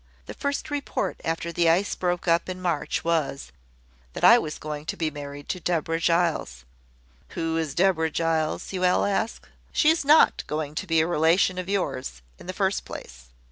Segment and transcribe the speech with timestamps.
[0.25, 3.51] The first report after the ice broke up in March was,
[4.13, 6.65] that I was going to be married to Deborah Giles.
[7.35, 9.47] `Who is Deborah Giles?' you will ask.
[9.71, 13.27] She is not going to be a relation of yours, in the first place.